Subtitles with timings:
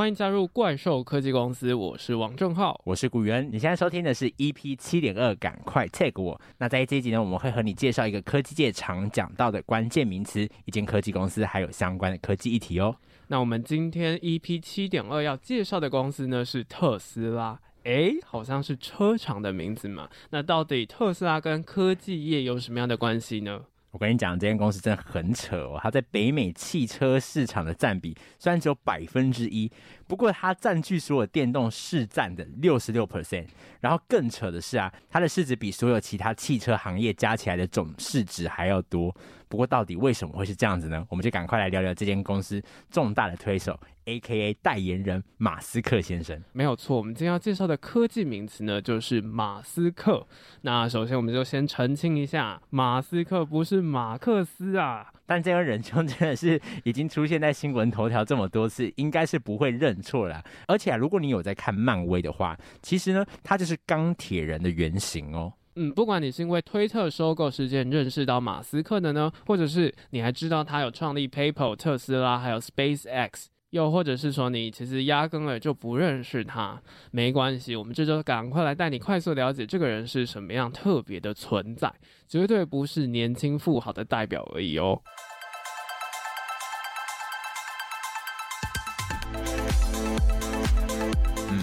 [0.00, 3.46] 欢迎加入怪兽科技公司，我是王正浩，我是古元。
[3.52, 6.40] 你现在收听的是 EP 七点二，赶快 tag 我。
[6.56, 12.96] 那在这一集呢，我们会和你介绍一个科技界常讲到的关键名词，一间科技公司，还有相关的科技议题哦。
[13.28, 17.60] 那我们今天 EP 七点二要介绍的公司呢，是特斯拉。
[17.84, 20.08] 诶，好像是车厂的名字嘛？
[20.30, 23.64] 那到底特斯拉跟科技业有什么样的关系呢？
[23.90, 25.80] 我跟你讲，这间公司真的很扯哦。
[25.82, 29.70] 它在北美汽车市场的占比虽然只有百分之一，
[30.10, 33.46] 不过它占据所有电动市占的六十六 percent。
[33.78, 39.14] 然后更扯的是啊，它的市值比所有其他汽车行业加起来的总市值还要多。
[39.48, 41.06] 不过到底为什么会是这样子呢？
[41.08, 43.78] 我们就赶快来聊聊这间公司重大的推手。
[44.06, 44.54] A.K.A.
[44.54, 46.96] 代言人马斯克先生，没有错。
[46.96, 50.26] 我们今天要介绍的科技名词呢，就是马斯克。
[50.62, 55.12] 那首先，我们就先澄清一下，马斯克不是马克思啊。
[55.26, 60.42] 但这个人就真的是已经出现在新闻头条这么多次，应该是不会认错啦。
[60.66, 65.52] 而且啊，如果你有在看漫威的话，其实呢，他就是钢铁人的原型哦。
[65.76, 73.46] 嗯，不管你是因为推特收购事件认识到马斯克的呢，或者是你还知道他有创立 PayPal、特斯拉，还有 SpaceX。
[73.70, 81.88] 又或者是说你其实压根儿就不认识他，没关系，我们这周赶快来带你快速了解这个人是什么样特别的存在，
[82.26, 85.00] 绝对不是年轻富豪的代表而已哦。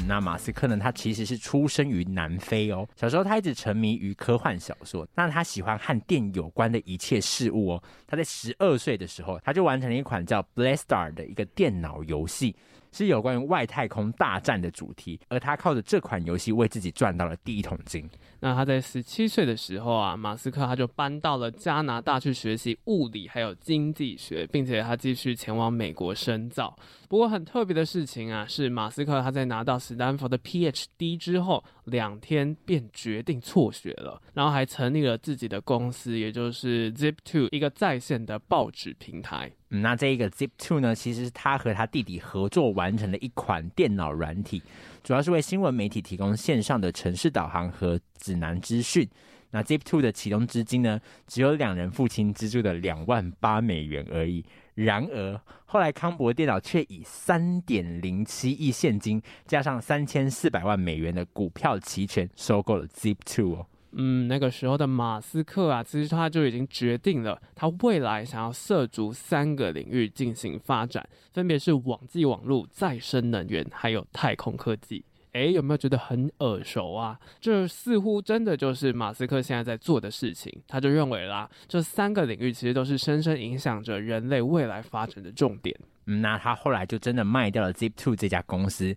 [0.07, 0.77] 那马斯克呢？
[0.77, 2.87] 他其实是出生于南非哦。
[2.95, 7.83] 小时候他一直沉迷于科幻小说，那他喜欢和电有关的一切事物哦。
[8.07, 12.55] 他在十二岁的时候，他就完成了一款叫《Blaster》的一个电脑游戏。
[12.91, 18.09] 是有关于外太空大战的主题，而他靠着这款游戏为自己赚到了第一桶金。
[18.39, 26.75] 那他在十七岁的时候啊，马斯克他就搬到了加拿大去学习物理还有经济学，并且他继续前往美国深造。
[27.09, 39.51] 不过很特别的事情啊，是马斯克他在拿到斯丹佛的 PhD 之后，两天便决定辍学了，然后还成立了自己的公司，也就是 Zip2，一个在线的报纸平台。
[39.69, 44.63] 嗯，那这一个 Zip Two 呢，其实是他和他弟弟合作完成的一款电脑软体，
[45.03, 49.07] 主要是为新闻媒体提供线上的城市导航和指南资讯。
[49.51, 54.45] 那 Zip Two 的启动资金呢，只有两人父亲资助的两万八美元而已。
[54.75, 63.65] 然而，后来康柏电脑却以三点零七亿现金加上三千四百万美元的股票期权收购了 Zip Two 哦。
[63.99, 71.03] 嗯，那个时候的马斯克啊，其实他就已经决定了，他未来想要涉足三个领域进行发展，
[71.33, 75.03] 分别是网际网络、再生能源，还有太空科技。
[75.33, 77.19] 诶，有没有觉得很耳熟啊？
[77.39, 80.51] 这似乎真的就是马斯克现在在做的事情。
[80.67, 85.75] 他就认为啦，这三个领域其实都是深深影响着人类未来发展的重点。
[86.05, 88.95] 嗯，那他后来就真的卖掉了 Zip2 这家公司。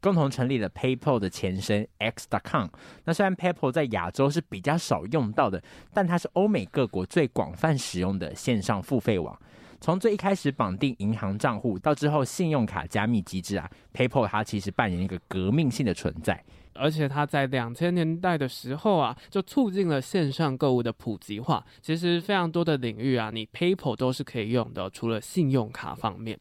[0.00, 2.68] 共同成立了 PayPal 的前身 X.com。
[3.04, 9.38] 那虽然 PayPal 在亚洲是比较少用到的，但它是欧美各国最广泛使用的线上付费网。
[9.80, 16.44] 从最一开始绑定银行账户，到之后信用卡加密机制啊，PayPal 它其实扮演一个革命性的存在。
[16.74, 21.64] 而且它在两千年代的时候啊，就促进了线上购物的普及化。
[21.80, 26.38] 其实非常多的领域啊，你 PayPal 都是可以用的，除了信用卡方面。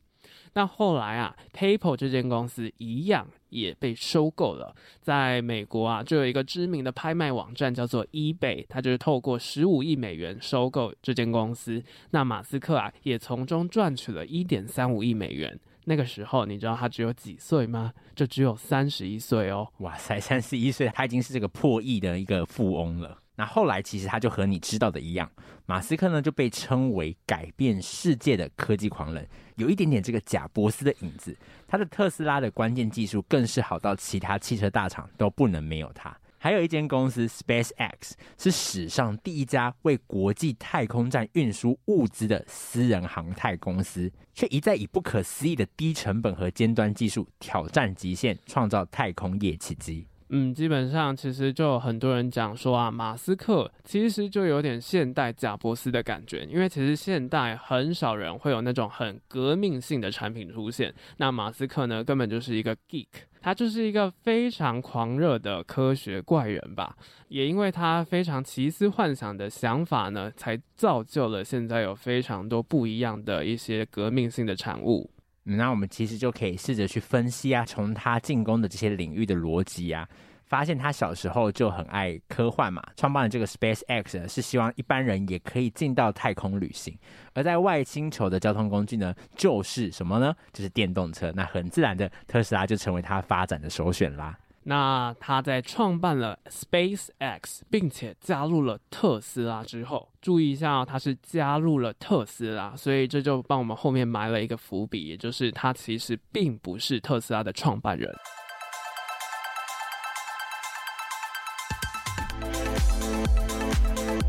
[0.57, 4.75] 那后来啊，PayPal 这间公司一样也被收购了。
[5.00, 11.84] 在美国啊，就有一个知名的拍卖网站叫做 eBay，它就是透过十五亿美元收购这间公司。
[12.09, 15.59] 那马斯克啊，也从中赚取了一点三五亿美元。
[15.85, 17.94] 那个时候，你知道他只有几岁吗？
[18.16, 19.68] 就只有三十一岁哦。
[19.81, 23.19] 哇塞，三十一岁，他已经是这个破亿的一个富翁了。
[23.38, 25.31] 那后来其实他就和你知道的一样，
[25.68, 29.25] 马斯克呢就被称为改变世界的科技狂人，
[29.58, 31.38] 有一点点这个贾伯斯的影子。
[31.68, 36.18] 他的特斯拉的关键技术更是好到其他汽车大厂都不能没有他。
[36.40, 50.07] 还有一间公司 SpaceX 是史上第一家为国际太空站运输物资的私人航太公司，却一再以不可思议的低成本和尖端技术挑战极限，创造太空业奇迹。
[50.29, 63.07] 嗯，基本上其实就有很多人讲说啊，马斯克其实就有点现代贾伯斯的感觉，因为其实现代很少人会有那种很革命性的产品出现，那马斯克呢，根本就是一个 geek，
[63.39, 66.97] 他就是一个非常狂热的科学怪人吧，
[67.29, 75.09] 也因为他非常奇思幻想的想法呢，才造就了现在有非常多不一样的一些革命性的产物。
[75.56, 80.06] 那我们其实就可以试着去分析啊，从他进攻的这些领域的逻辑啊，
[80.46, 86.94] 发现他小时候就很爱科幻嘛，创办了这个 SpaceX，是希望一般人也可以进到太空旅行。
[87.34, 90.36] 而在外星球的交通工具呢，就是什么呢？
[90.52, 91.32] 就是电动车。
[91.34, 94.38] 那很自然的，特斯拉就成为他发展的首选啦。
[94.69, 108.14] 那他在创办了 SpaceX，并且加入了特斯拉之后，注意一下哦，他是加入了特斯拉，所以这就帮我们后面埋了一个伏笔，也就是他其实并不是特斯拉的创办人。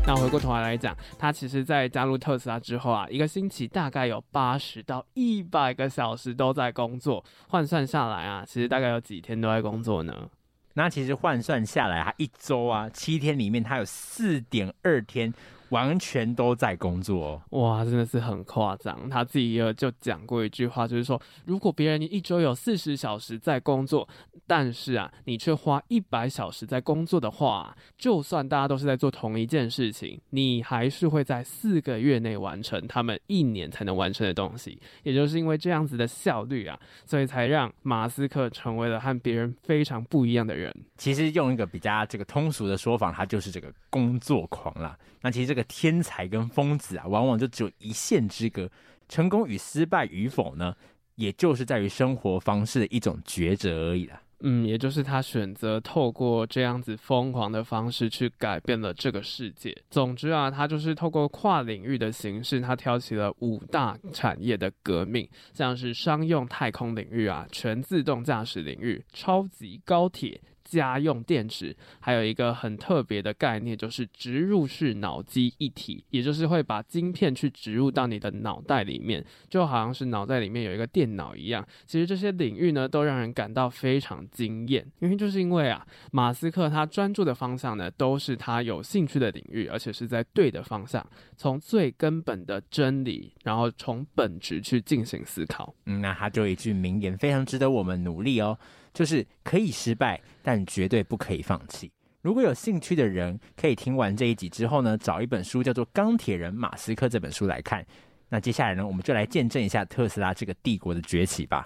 [0.09, 10.27] 那回过头来来讲，他其实，在加入特斯拉之后啊，一个星期大概有八十到一百个小时都在工作，换算下来啊，其实大概有几天都在工作呢？
[10.73, 15.31] 那其实换算下来，他一周啊，七天里面他有四点二天。
[15.69, 19.07] 完全都在工作哦，哇，真的是很夸张。
[19.07, 24.09] 他自己也有就讲过一句话，就是说，如果别人一周有四十小时在工作，
[24.49, 34.81] 但是啊，你却花一百小时在工作的话，就算大家都是在做同一件事情，你还是会在四个月内完成他们一年才能完成的东西。
[35.03, 40.73] 也就是因为这样子的效率啊，所以才让马斯克成为了和别人非常不一样的人。
[40.97, 44.97] 其实用一个比较这个通俗的说法，他就是这个工作狂啦。
[45.21, 48.67] 那其实这个天才跟疯子啊，往往就只有一线之隔。
[49.07, 50.75] 成功与失败与否呢，
[51.15, 54.21] 也就是在于生活方式的一种抉择而已啦。
[54.41, 59.75] 嗯，也就是他选择透过这样子疯狂的方式去改变了这个世界。
[59.89, 70.39] 总之啊，他就是透过跨领域的形式，他挑起了五大产业的革命，像是商用太空领域啊、全自动驾驶领域、超级高铁。
[70.69, 81.65] 家用电池，还有一个很特别的概念，就是植入式脑机一体，也就是会把晶片去植入到你的脑袋里面，就好像是脑袋里面有一个电脑一样。
[81.85, 91.05] 其实这些领域呢，都让人感到非常惊艳，因为就是因为啊，马斯克他专注的方向呢，都是他有兴趣的领域，而且是在对的方向，
[91.35, 95.73] 从最根本的真理，然后从本质去进行思考。
[95.85, 98.57] 嗯，那他就一句名言，非常值得我们努力哦。
[98.93, 101.91] 就是可以失败，但绝对不可以放弃。
[102.21, 107.85] 如果有兴趣的人，可以听完这一集之后呢，找一本书叫做《钢铁人马斯克》这本书来看。
[108.27, 111.65] 那接下来呢，我们就来见证一下特斯拉这个帝国的崛起吧。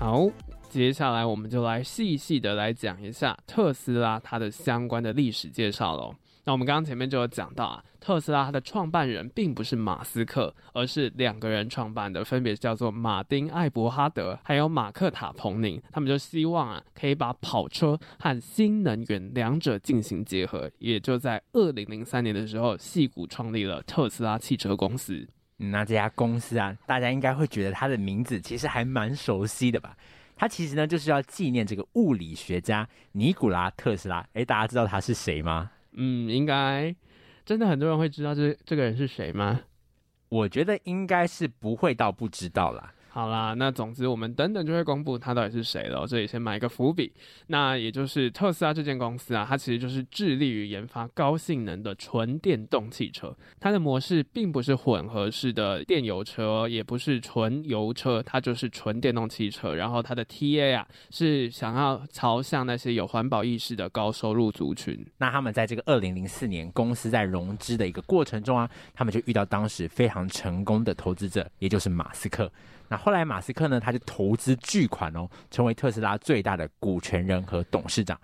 [0.00, 0.28] 好，
[0.68, 6.14] 接下来我们就来细细的来讲一下特斯拉它的相关的历史介绍喽。
[6.44, 15.80] 那我们刚刚前面就有讲到啊，特斯拉它的创办人并不是马斯克，而是两个人创办的，分别叫做马丁·艾伯哈德还有马克塔·彭宁。
[15.92, 25.24] 他们就希望啊，可以把跑车和新能源两者进行结合，也就在二零零三年的时候，矽谷创立了特斯拉汽车公司。
[25.58, 29.96] 那这家公司啊，大家应该会觉得它的名字其实还蛮熟悉的吧？
[30.34, 34.26] 它其实呢，就是要纪念这个物理学家尼古拉·特斯拉。
[34.32, 35.70] 诶，大家知道他是谁吗？
[35.92, 36.94] 嗯，应该
[37.44, 39.62] 真的很多人会知道这这个人是谁吗？
[40.28, 42.94] 我觉得应该是不会到不知道啦。
[43.14, 46.06] 好啦，那总之我们等等就会公布他到底是谁了。
[46.06, 47.12] 这里先埋一个伏笔，
[47.48, 53.36] 那也就是特斯拉这间公司啊，它其实就是致力于研发高性能的纯电动汽车。
[53.60, 59.74] 它的模式并不是混合式的电油车，也不是纯油车，它就是纯电动汽车。
[59.74, 65.04] 然后它的 TA 啊，是想要朝向那些有环保意识的高收入族群。
[65.18, 72.50] 那他们在这个二零零四年公司在融资的一个过程中啊，他们就遇到当时非常成功的投资者，也就是马斯克。
[72.88, 78.16] 那后来马斯克呢，他就投资巨款哦，成为特斯拉最大的股权人和董事长。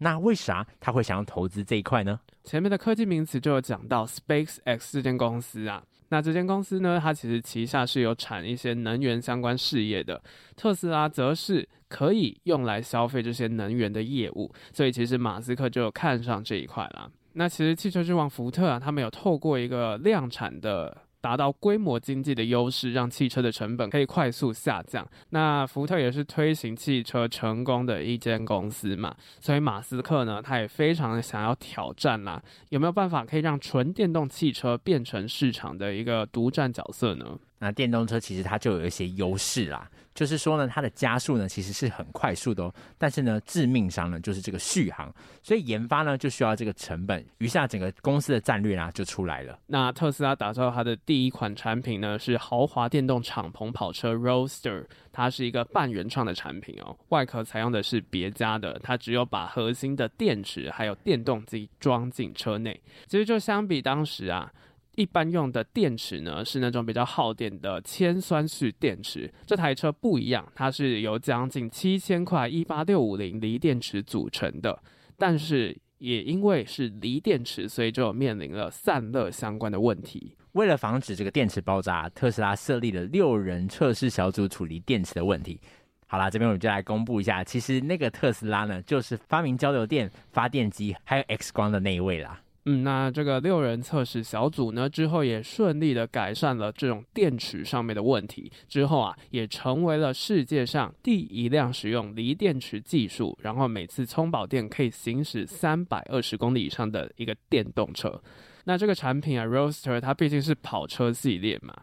[0.00, 2.18] 那为啥他会想要投资这一块呢？
[2.42, 5.80] 前面的科技名词就有讲到 SpaceX 这间公司啊。
[6.08, 10.20] 那这间公司呢，它其实旗下是有产一些能源相关事业的，
[10.56, 14.52] 特斯拉则是可以用来消费这些能源的业务。
[14.72, 17.08] 所以其实马斯克就有看上这一块啦。
[17.34, 21.03] 那其实汽车之王福特啊，他们有透过一个量产的。
[21.24, 25.08] 达到规模经济的优势，让汽车的成本可以快速下降。
[25.30, 37.38] 那福特也是推行汽车成功的一间公司嘛，所以马斯克呢，他也非常的想要挑战啦，有没有办法可以让纯电动汽车变成市场的一个独占角色呢？
[37.64, 45.10] 那电动车其实它就有一些优势啦，就是说呢，它的加速呢其实是很快速的哦，但是呢，致命伤呢就是这个续航，
[45.42, 49.58] 所以研发呢就需要这个成本，于是啊，整个公司的战略啊就出来了。
[49.66, 64.52] 那特斯拉打造它的第一款产品呢是豪华电动敞篷跑车 Roadster，它是一个半原创的产品哦，外壳采用的是别家的，它只有把核心的电池还有电动机装进车内，其实就相比当时啊。
[64.96, 69.32] 一般用的电池呢，是那种比较耗电的铅酸式电池。
[69.46, 74.78] 这台车不一样，它是由将近七千块一八六五零锂电池组成的。
[75.16, 80.36] 但是也因为是锂电池，所以就面临了散热相关的问题。
[80.52, 85.60] 为了防止这个电池爆炸，特斯拉设立了六人测试小组处理电池的问题。
[86.06, 92.40] 好啦，这边我们就来公布一下，其实那个特斯拉呢，就是发明交流电发电机还有 X 光的那一位啦。
[92.66, 108.22] 嗯，那这个六人测试小组呢，之后也顺利的改善了这种电池上面的问题，之后啊，也成为了世界上第一辆使用锂电池技术，然后每次充饱电可以行驶三百二十公里以上的一个电动车。
[108.64, 111.74] 那这个产品啊 r o a s t e r 它毕竟是跑车系列嘛，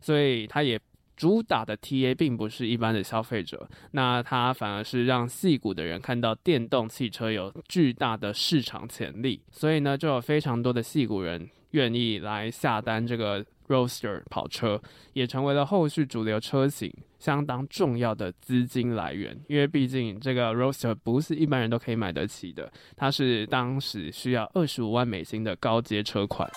[0.00, 0.80] 所以它也。
[1.20, 14.80] 主打的 TA 并不是一般的消费者，那它反而是让细谷的人看到电动汽车有巨大的市场潜力，所以呢，就有非常多的细谷人愿意来下单这个 r o a s t e r 跑车，
[15.12, 19.38] 也成为了后续主流车型相当重要的资金来源。
[19.46, 26.50] 因为毕竟这个 r o a s t e r 不是一般人都可以买得起的，它是当时需要二十五万美金的高阶车款。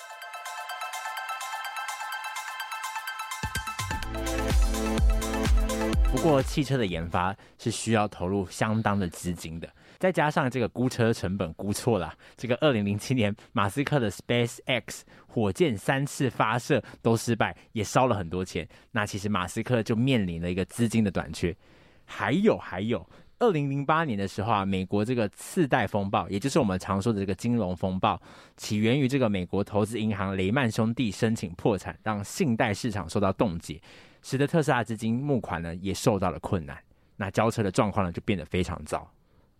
[6.24, 12.14] 过，汽车的研发是需要投入相当的资金的，再加上这个估车成本估错了。
[12.34, 18.66] 这个二零零七年，马斯克的 SpaceX 火箭三次发射都失败，也烧了很多钱。
[18.92, 21.54] 那其实马斯克就面临了一个资金的短缺。
[22.06, 23.06] 还有还有，
[23.38, 28.18] 二零零八年的时候啊，美国这个次贷风暴，也就是我们常说的这个金融风暴，
[28.56, 33.78] 起源于这个美国投资银行雷曼兄弟申请破产，让信贷市场受到冻结。
[34.24, 36.76] 使得特斯拉资金募款呢也受到了困难，
[37.18, 39.08] 那交车的状况呢就变得非常糟。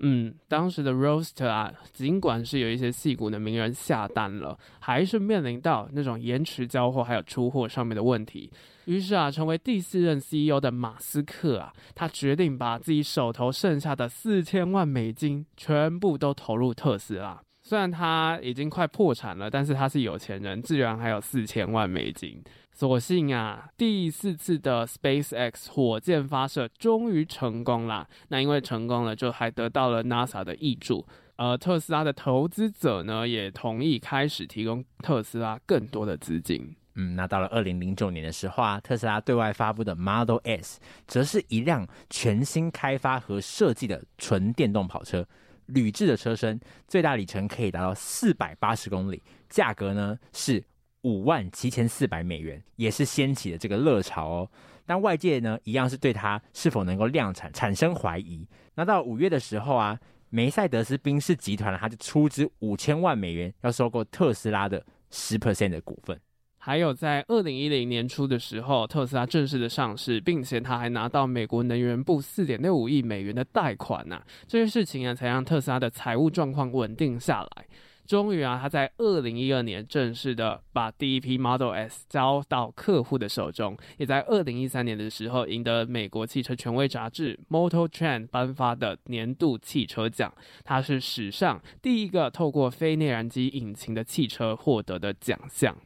[0.01, 8.51] 嗯，当时的 Roadster 啊，尽管是有一些矽谷的名人下单了，还是面临到那种延迟交货还有出货上面的问题。
[8.87, 17.41] 于是啊，成为第四任 CEO 的马斯克啊，他决定把自己手头剩下的四千万美金全部都投入特斯拉。
[17.67, 22.43] 虽然他已经快破产了，但是他是有钱人，自然还有四千万美金。
[22.73, 28.07] 所幸啊，第四次的 SpaceX 火箭发射终于成功了。
[28.29, 31.07] 那因为成功了，就还得到了 NASA 的挹注。
[31.37, 36.77] 而特斯拉的投资者呢，也同意开始提供特斯拉更多的资金。
[36.97, 45.27] 嗯，那到了二零零九年的时候啊，特斯拉对外发布的 Model S，则是一辆全新开发和设计的纯电动跑车，
[45.67, 50.65] 铝制的车身，最大里程可以达到四百八十公里，价格呢是。
[51.05, 54.51] 五万七千四百美元，也是掀起了这个热潮哦。
[54.87, 58.49] 但外界呢，一样是对它是否能够量产产生怀疑。
[58.75, 66.19] 那到五月的时候啊，梅赛德斯宾士集团呢它就出资五千万美元要收购特斯拉的十 percent 的股份。
[66.67, 77.67] 还有在二零一零年初的时候，特斯拉正式的上市，并且他还拿到美国能源部四点六五亿美元的贷款呐、这些事情啊，才让特斯拉的财务状况稳定下来。
[78.07, 90.33] 终于啊，他在二零一二年正式的把第一批 Model S 交到客户的手中，也在二零一三年的时候赢得美国汽车权威杂志 Motor Trend 颁发的年度汽车奖。
[90.65, 95.77] 它是史上第一个透过非内燃机引擎的汽车获得的奖项。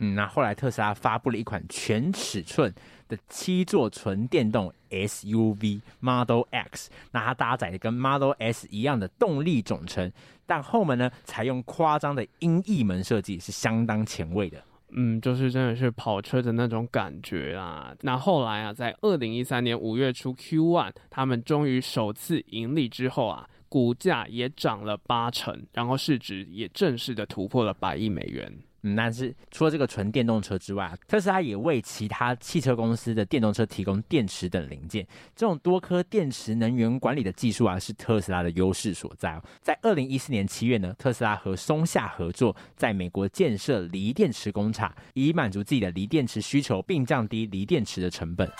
[0.00, 2.74] 嗯，那后来特斯拉发布了一款全尺寸
[3.06, 10.10] 的七座纯电动 SUV Model X，那它搭载的跟 Model S 一样的动力总成，
[10.46, 14.64] 但后门呢采用夸张的鹰翼门设计，是相当前卫的。
[14.92, 17.94] 嗯，就是真的是跑车的那种感觉啊。
[18.00, 28.52] 那后来啊，在二零一三年五月初 Q One 他们终于首次盈利之后啊，股价也涨了八成，然后市值也正式的突破了百亿美元。
[28.82, 35.06] 嗯，但是除了这个纯电动车之外，特斯拉也为其他汽车公司的电动车提供电池等零件。
[35.36, 39.40] 这种多颗电池能源管理的技术啊，是特斯拉的优势所在。
[39.60, 48.50] 在二零一四年七月呢，特斯拉和松下合作，在美国建设锂电池工厂，以满足自己的锂电池需求，并降低锂电池的成本。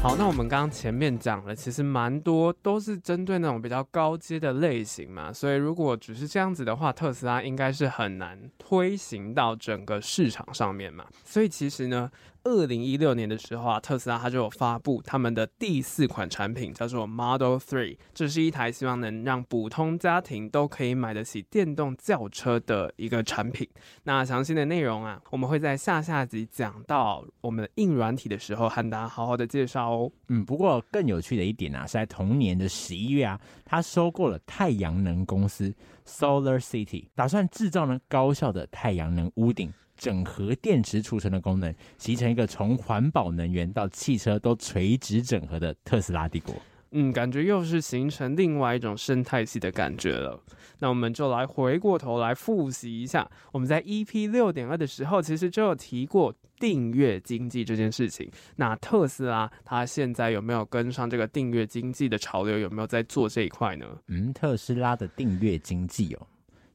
[0.00, 11.06] 好，那我们刚刚前面讲了，其实蛮多都是针对那种比较高阶的类型嘛，所以如果只是这样子的话，特斯拉应该是很难推行到整个市场上面嘛。
[11.24, 12.10] 所以其实呢，
[12.42, 17.96] 二零一六年的时候啊，特斯拉它就有发布他们的第四款产品，叫做 Model Three。
[18.12, 23.68] 这是一台希望能让普通家庭都可以买得起电动轿车的一个产品。
[24.02, 30.12] 那详细的内容啊，我们会在下下集讲到我们的硬软体的时候，和大家好好的介绍哦。
[30.28, 35.74] 嗯，不过更有趣的一点啊，是在同年的十一月啊，他收购了太阳能公司
[36.06, 39.72] Solar City，打算制造呢高效的太阳能屋顶。
[39.94, 46.52] 整合电池储存的功能，形成一个从环保能源到汽车都垂直整合的特斯拉帝国。
[46.92, 50.40] 嗯，感觉又是形成另外一种生态系的感觉了。
[50.78, 58.30] 那我们就来回过头来复习一下，我们在 EP 六点二的时候，其实就有提过订阅经济这件事情。
[58.56, 62.58] 那特斯拉它现在有没有跟上这个订阅经济的潮流？
[62.58, 63.86] 有没有在做这一块呢？
[64.08, 66.26] 嗯，特斯拉的订阅经济哦。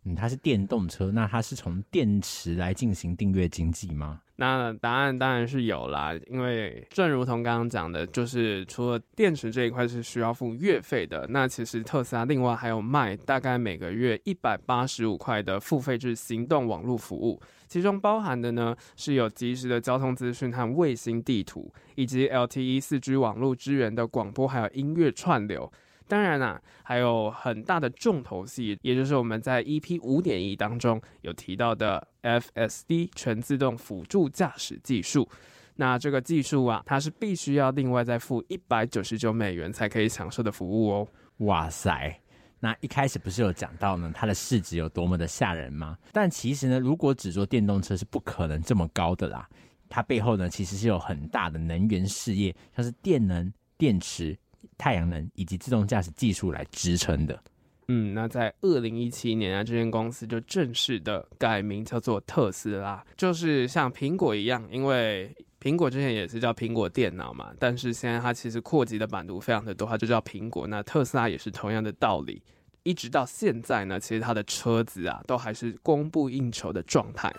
[0.07, 4.21] 嗯，它是电动车，那它是从电池来进行订阅经济吗？
[4.37, 25.69] 那答案当然是有啦，因为正如同刚刚讲的，就是除了电池这一块是需要付月费的，那其实特斯拉另外还有卖大概每个月一百八十五块的付费制行动网络服务，其中包含的呢是有及时的交通资讯和卫星地图，以及 LTE 四 G 网络支援的广播还有音乐串流。
[26.07, 35.27] 当然啦、啊，还有很大的重头戏，也就是我们在 EP 五点一当中有提到的 FSD 全自动辅助驾驶技术。
[35.75, 41.07] 那这个技术啊，它是必须要另外再付一百九十九美元才可以享受的服务哦。
[41.45, 42.19] 哇塞，
[42.59, 45.97] 那一开始不是有讲到呢，它的市值有多么的吓人吗？
[46.11, 49.47] 但其实呢，如果只做电动车是不可能这么高的啦。
[49.89, 54.37] 它背后呢，其实是有很大的能源事业，像是电能、电池。
[54.77, 57.41] 太阳能以及自动驾驶技术来支撑的。
[57.89, 70.67] 嗯，那在二零一七年啊，这间公司就正式的改名叫做特斯拉，就是像苹果一样，因为苹果之前也是叫苹果电脑嘛，但是现在它其实扩及的版图非常的多，它就叫苹果。
[70.67, 72.43] 那特斯拉也是同样的道理，
[72.83, 77.33] 一直到现在呢，其实它的车子啊，都还是供不应求的状态。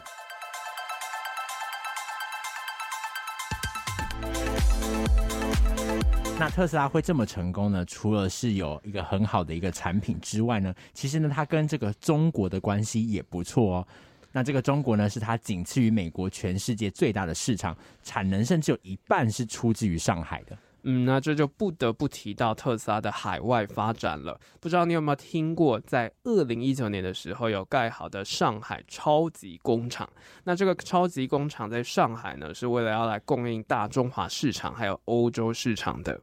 [6.40, 7.84] 那特斯拉会这么成功呢？
[7.84, 13.88] 除了是有一个很好的一个产品之外呢，其实呢，它跟这个中国的关系也不错哦。
[14.30, 20.56] 那这个中国呢，是它仅次于美国全世界最大的市场，产能甚至有一半是出自于上海的。
[20.84, 24.38] 嗯，那这就不得不提到特斯拉的海外发展了。
[24.60, 30.08] 不知道你有没有听过，在二零一九年的时候有盖好的上海超级工厂。
[30.44, 36.20] 那这个超级工厂在上海呢，是为了要来供应大中华市场还有欧洲市场的。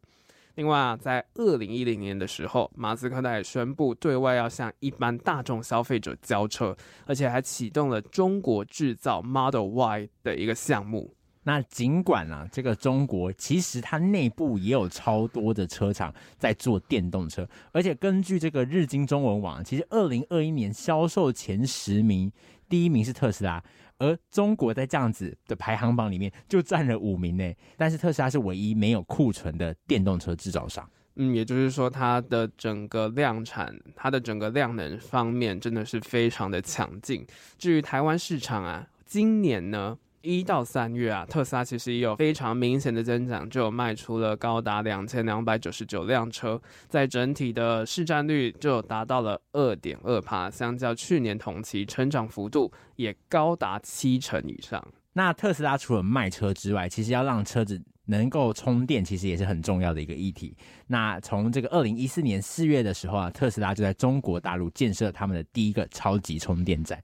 [0.56, 6.74] 另外啊，在二零一零年的时候，马斯克他也宣布对外要向一般大众消费者交车，
[7.06, 11.14] 而且还启动了中国制造 Model Y 的一个项目。
[11.48, 22.32] 那尽管啊，这个中国其实它内部也有超多的车厂在做电动车，而且根据这个日经中文网，其实二零二一年销售前十名，
[22.68, 23.64] 第一名是特斯拉，
[24.00, 27.54] 而中国在这样子的排行榜里面就占了五名呢。
[27.78, 30.90] 但是特斯拉是唯一没有库存的电动车制造商。
[31.18, 37.26] 嗯，也就是说它的整个量产，它的整个量能方面真的是非常的强劲。
[37.58, 46.60] 至于台湾市场啊，今年呢，一到三月啊，特斯拉其实也有非常明显的增长，就卖出了高达两千两百九十九辆车，
[46.90, 54.86] 在整体的市占率就达到了二点二趴，相较去年同期成长幅度也高达七成以上。
[55.14, 60.56] 那特斯拉除了卖车之外，其实要让车子能够充电，其实也是很重要的一个议题。
[60.88, 67.02] 那从这个二零一四年四月的时候啊，特斯拉就在中国大陆建设他们的第一个超级充电站。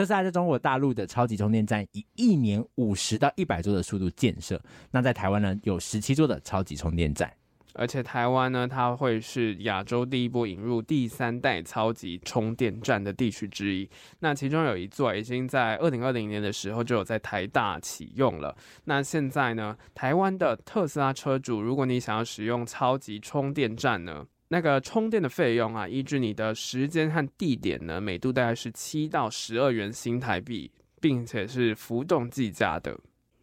[0.00, 4.58] 特斯拉在中国大陆的超级充电站以一年五十到一百座的速度建设。
[4.90, 7.30] 那在台湾呢，有十七座的超级充电站，
[7.74, 13.86] 而且台湾呢，它会是亚洲第一波引入第三代超级充电站的地区之一。
[14.20, 18.56] 那其中有一座已经在二零二零年的时候就有在台大启用了。
[18.84, 30.68] 那现在呢，台湾的特斯拉车主，如果你想要使用超级充电站呢，那个充电的费用啊，依据你的时间和地点呢，每度大概是七到十二元新台币，
[31.00, 32.98] 并且是浮动计价的。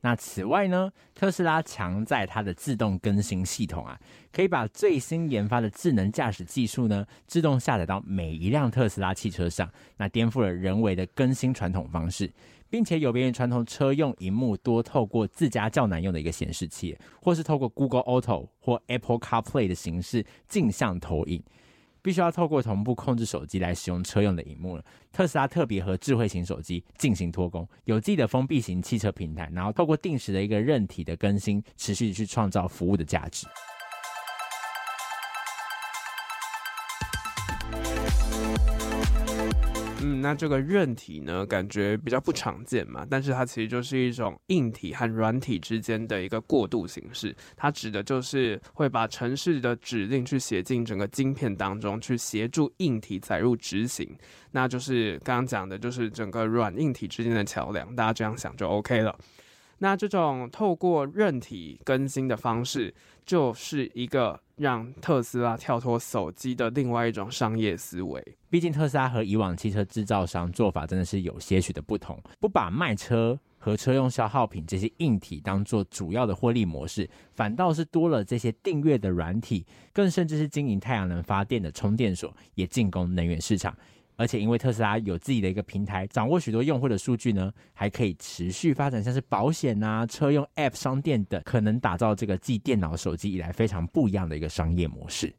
[0.08, 4.00] 那此外呢，特斯拉强在它的自动更新系统啊，
[4.32, 12.32] 可以把最新研发的智能驾驶技术呢，自动下载到每一辆特斯拉汽车上，那颠覆了人为的更新传统方式。
[12.70, 21.44] 并且有别于传统车用荧幕多透过自家较难用的一个显示器，或是透过 Google Auto 或 Apple CarPlay 的形式镜像投影，
[22.02, 24.84] 必须要透过同步控制手机来使用车用的荧幕了。
[25.12, 33.48] 特斯拉特别和智慧型手机进行脱钩，有自己的封闭型汽车平台，然后透过定时的一个韧体的更新，持续去创造服务的价值。
[40.28, 47.34] 那这个韧体呢，感觉比较不常见嘛，但是它其实就是一种硬体和软体之间的一个过渡形式。
[47.56, 54.14] 它指的就是会把城市的指令去写进整个晶片当中，去协助硬体载入执行。
[54.52, 57.96] 那就是刚刚讲的，就是整个软硬体之间的桥梁。
[57.96, 59.18] 大家这样想就 OK 了。
[59.78, 62.94] 那这种透过韧体更新的方式，
[63.26, 68.22] 就是一个让特斯拉跳脱手机的另外一种商业思维。
[68.50, 83.76] 毕竟特斯拉和以往汽车制造商做法真的是有些许的不同，不把卖车和车用消耗品这些硬体当做主要的获利模式，反倒是多了这些订阅的软体，更甚至是经营太阳能发电的充电所，也进攻能源市场。
[84.18, 95.34] 而且因为特斯拉有自己的一个平台，掌握许多用户的数据呢，还可以持续发展像是保险啊、车用 App 商店等，可能打造这个继电脑、手机以来非常不一样的一个商业模式。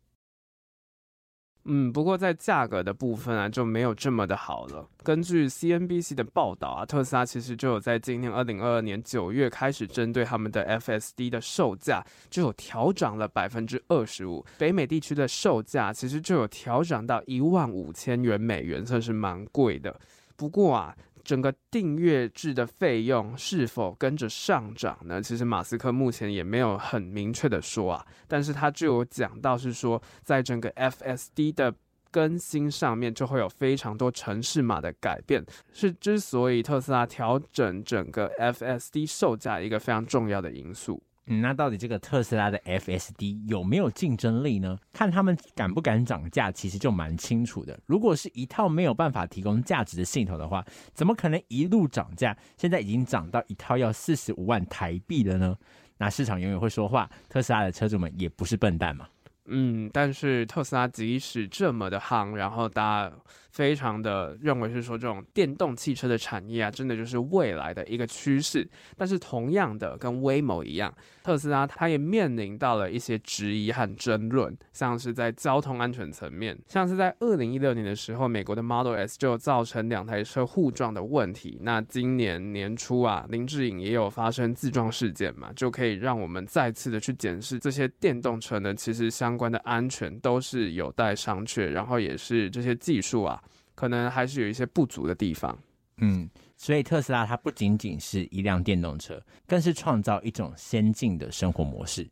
[1.71, 4.89] 嗯，不过在价格的部分啊，就没有这么的好了。
[5.03, 14.45] 根据 CNBC 的报道啊，特斯拉其实就有在今年二零二二年九月开始，针对他们的 FSD 的售价就有调涨了百分之二十五。
[14.57, 19.95] 北美地区的售价其实就有调涨到一万五千元美元，算是蛮贵的。
[20.37, 20.97] 不过啊。
[21.29, 25.21] 整个订阅制的费用是否跟着上涨呢？
[25.21, 31.75] 其实马斯克目前也没有很明确的说啊，但是他就有讲到是说，在整个 FSD 的
[32.11, 41.03] 更新上面就会有非常多城市码的改变，是之所以特斯拉调整整个 FSD 售价一个非常重要的因素。
[41.29, 44.79] 那到底这个特斯拉的 FSD 有没有竞争力呢？
[44.93, 47.79] 看他们敢不敢涨价，其实就蛮清楚的。
[47.87, 50.65] 如果是一套没有办法提供价值的系统的话，
[50.95, 52.37] 怎么可能一路涨价？
[52.57, 55.57] 现在已经涨到一套要四十五万台币了呢？
[55.99, 59.09] 那市场永远会说话，特斯拉的车主们也不是笨蛋嘛。
[59.51, 63.17] 嗯，但是特斯拉即使这么的夯，然后大家
[63.51, 68.69] 非常的认为是说这种电动汽车的产业啊，真的就是未来的一个趋势。
[68.97, 81.59] 但是同样的，跟威某一样，特斯拉它也面临到了一些质疑和争论，像是在交通安全层面，像是在二零一六年的时候，美国的 Model S 就造成两台车互撞的问题。
[81.63, 93.43] 那今年年初啊，林志颖也有发生自撞事件嘛，就可以让我们再次的去检视这些电动车呢，其实相关的安全都是有待商榷，然后也是这些技术啊。
[93.79, 95.57] 可能还是有一些不足的地方，
[95.99, 102.05] 嗯，所以特斯拉它不仅仅是一辆电动车，更是创造一种先进的生活模式，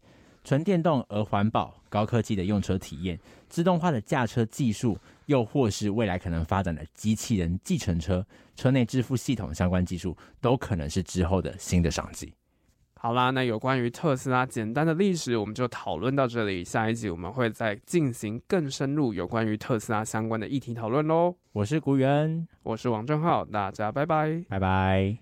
[0.44, 8.24] 纯电动而环保、高科技的用车体验、自动化的驾车技术，又或是未来可能发展的机器人计程车、
[8.54, 12.32] 车内支付系统相关技术，都可能是之后的新的商机。
[13.06, 16.64] 好啦，那有关于特斯拉简单的历史，我们就讨论到这里。
[16.64, 21.36] 下一集我们会再进行更深入有关于特斯拉相关的议题讨论喽。
[21.52, 25.18] 我是古元，我是王正浩，大家拜拜，拜拜。